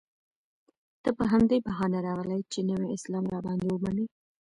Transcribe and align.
ته 1.03 1.09
په 1.17 1.23
همدې 1.31 1.57
بهانه 1.65 1.99
راغلی 2.07 2.37
یې 2.41 2.47
چې 2.51 2.59
نوی 2.69 2.89
اسلام 2.97 3.25
را 3.33 3.39
باندې 3.45 3.65
ومنې. 3.69 4.05